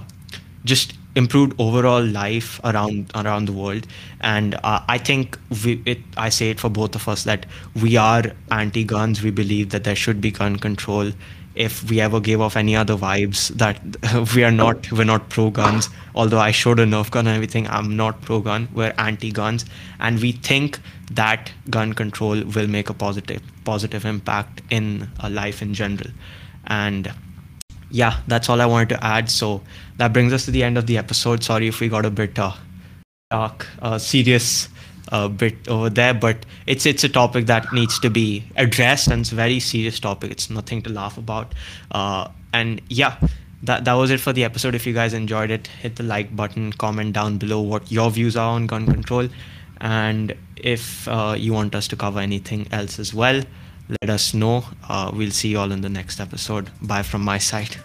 just 0.65 0.93
improved 1.15 1.53
overall 1.59 2.05
life 2.05 2.59
around 2.63 3.11
around 3.15 3.45
the 3.45 3.53
world. 3.53 3.87
And 4.21 4.55
uh, 4.63 4.81
I 4.87 4.97
think 4.97 5.37
we, 5.63 5.81
it, 5.85 5.99
I 6.15 6.29
say 6.29 6.51
it 6.51 6.59
for 6.59 6.69
both 6.69 6.95
of 6.95 7.07
us 7.07 7.23
that 7.23 7.45
we 7.81 7.97
are 7.97 8.23
anti-guns. 8.51 9.23
We 9.23 9.31
believe 9.31 9.71
that 9.71 9.83
there 9.83 9.95
should 9.95 10.21
be 10.21 10.31
gun 10.31 10.57
control 10.57 11.11
if 11.55 11.89
we 11.89 11.99
ever 11.99 12.19
gave 12.19 12.39
off 12.39 12.55
any 12.55 12.75
other 12.75 12.95
vibes 12.95 13.47
that 13.57 13.81
we 14.35 14.43
are 14.43 14.51
not 14.51 14.91
we're 14.91 15.03
not 15.03 15.27
pro 15.29 15.49
guns 15.49 15.89
although 16.13 16.39
i 16.39 16.51
showed 16.51 16.79
a 16.79 16.85
nerf 16.85 17.09
gun 17.09 17.25
and 17.25 17.35
everything 17.35 17.67
i'm 17.67 17.95
not 17.97 18.21
pro 18.21 18.39
gun 18.39 18.67
we're 18.73 18.93
anti 18.99 19.31
guns 19.31 19.65
and 19.99 20.19
we 20.19 20.31
think 20.31 20.79
that 21.11 21.51
gun 21.69 21.93
control 21.93 22.43
will 22.43 22.67
make 22.67 22.89
a 22.89 22.93
positive 22.93 23.41
positive 23.63 24.05
impact 24.05 24.61
in 24.69 25.09
a 25.19 25.29
life 25.29 25.61
in 25.61 25.73
general 25.73 26.09
and 26.65 27.11
yeah 27.89 28.19
that's 28.27 28.49
all 28.49 28.61
i 28.61 28.65
wanted 28.65 28.89
to 28.89 29.03
add 29.03 29.29
so 29.29 29.61
that 29.97 30.11
brings 30.11 30.33
us 30.33 30.45
to 30.45 30.51
the 30.51 30.63
end 30.63 30.77
of 30.77 30.85
the 30.87 30.97
episode 30.97 31.43
sorry 31.43 31.67
if 31.67 31.79
we 31.79 31.87
got 31.87 32.05
a 32.05 32.09
bit 32.09 32.37
uh, 32.37 32.51
dark 33.31 33.67
uh, 33.81 33.97
serious 33.97 34.67
a 35.09 35.29
bit 35.29 35.67
over 35.67 35.89
there, 35.89 36.13
but 36.13 36.45
it's 36.65 36.85
it's 36.85 37.03
a 37.03 37.09
topic 37.09 37.45
that 37.45 37.71
needs 37.73 37.99
to 37.99 38.09
be 38.09 38.43
addressed, 38.55 39.07
and 39.07 39.21
it's 39.21 39.31
a 39.31 39.35
very 39.35 39.59
serious 39.59 39.99
topic. 39.99 40.31
It's 40.31 40.49
nothing 40.49 40.81
to 40.83 40.89
laugh 40.89 41.17
about. 41.17 41.53
Uh, 41.91 42.29
and 42.53 42.81
yeah, 42.89 43.17
that 43.63 43.85
that 43.85 43.93
was 43.93 44.11
it 44.11 44.19
for 44.19 44.33
the 44.33 44.43
episode. 44.43 44.75
If 44.75 44.85
you 44.85 44.93
guys 44.93 45.13
enjoyed 45.13 45.51
it, 45.51 45.67
hit 45.67 45.95
the 45.95 46.03
like 46.03 46.35
button, 46.35 46.73
comment 46.73 47.13
down 47.13 47.37
below 47.37 47.61
what 47.61 47.91
your 47.91 48.11
views 48.11 48.35
are 48.35 48.53
on 48.53 48.67
gun 48.67 48.85
control, 48.85 49.29
and 49.81 50.35
if 50.55 51.07
uh, 51.07 51.35
you 51.37 51.53
want 51.53 51.75
us 51.75 51.87
to 51.89 51.95
cover 51.95 52.19
anything 52.19 52.67
else 52.71 52.99
as 52.99 53.13
well, 53.13 53.43
let 54.01 54.09
us 54.09 54.33
know. 54.33 54.63
Uh, 54.87 55.11
we'll 55.13 55.31
see 55.31 55.49
you 55.49 55.59
all 55.59 55.71
in 55.71 55.81
the 55.81 55.89
next 55.89 56.19
episode. 56.19 56.69
Bye 56.81 57.03
from 57.03 57.21
my 57.21 57.37
side. 57.37 57.75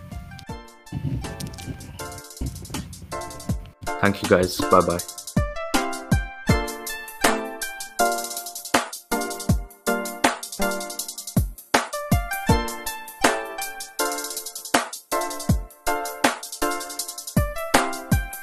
Thank 4.01 4.23
you 4.23 4.29
guys. 4.29 4.61
Bye 4.61 4.81
bye. 4.81 5.22